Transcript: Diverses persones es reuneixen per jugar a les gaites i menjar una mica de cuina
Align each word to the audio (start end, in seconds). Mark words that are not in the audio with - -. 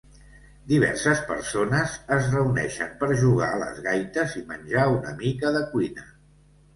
Diverses 0.69 1.19
persones 1.31 1.91
es 2.15 2.29
reuneixen 2.31 2.95
per 3.03 3.09
jugar 3.23 3.49
a 3.57 3.59
les 3.65 3.81
gaites 3.89 4.33
i 4.41 4.41
menjar 4.55 4.87
una 4.95 5.13
mica 5.21 5.53
de 5.59 5.63
cuina 5.75 6.07